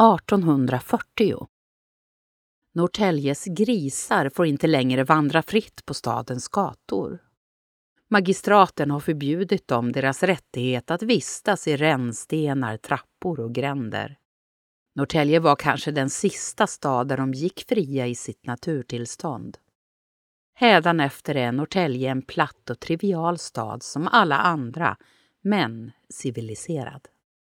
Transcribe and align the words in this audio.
1840. 0.00 1.46
Norrtäljes 2.74 3.44
grisar 3.44 4.28
får 4.28 4.46
inte 4.46 4.66
längre 4.66 5.04
vandra 5.04 5.42
fritt 5.42 5.86
på 5.86 5.94
stadens 5.94 6.48
gator. 6.48 7.18
Magistraten 8.08 8.90
har 8.90 9.00
förbjudit 9.00 9.68
dem 9.68 9.92
deras 9.92 10.22
rättighet 10.22 10.90
att 10.90 11.02
vistas 11.02 11.68
i 11.68 11.76
rännstenar, 11.76 12.76
trappor 12.76 13.40
och 13.40 13.54
gränder. 13.54 14.18
Norrtälje 14.94 15.40
var 15.40 15.56
kanske 15.56 15.90
den 15.90 16.10
sista 16.10 16.66
stad 16.66 17.08
där 17.08 17.16
de 17.16 17.32
gick 17.32 17.64
fria 17.68 18.06
i 18.06 18.14
sitt 18.14 18.46
naturtillstånd. 18.46 19.58
Hädanefter 20.54 21.34
är 21.34 21.52
Norrtälje 21.52 22.10
en 22.10 22.22
platt 22.22 22.70
och 22.70 22.80
trivial 22.80 23.38
stad 23.38 23.82
som 23.82 24.08
alla 24.08 24.38
andra, 24.38 24.96
men 25.42 25.92
civiliserad. 26.08 27.08